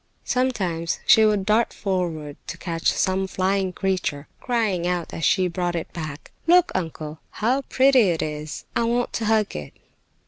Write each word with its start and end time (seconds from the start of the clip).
Sometimes 0.25 0.99
she 1.05 1.23
would 1.25 1.45
dart 1.45 1.71
forward 1.73 2.35
to 2.47 2.57
catch 2.57 2.91
some 2.91 3.27
flying 3.27 3.71
creature, 3.71 4.27
crying 4.39 4.87
out 4.87 5.13
as 5.13 5.23
she 5.23 5.47
brought 5.47 5.75
it 5.75 5.93
back: 5.93 6.31
"Look, 6.47 6.71
uncle, 6.73 7.19
how 7.29 7.61
pretty 7.61 8.09
it 8.09 8.23
is! 8.23 8.65
I 8.75 8.83
want 8.85 9.13
to 9.13 9.25
hug 9.25 9.55
it!" 9.55 9.73